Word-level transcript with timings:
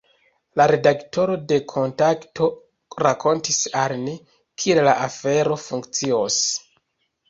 La 0.61 0.65
redaktoro 0.69 1.35
de 1.51 1.59
Kontakto, 1.73 2.49
rakontis 3.09 3.63
al 3.85 3.97
ni, 4.09 4.19
kiel 4.63 4.85
la 4.93 5.01
afero 5.09 5.63
funkcios. 5.71 6.45